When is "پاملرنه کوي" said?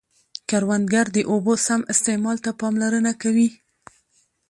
2.59-3.49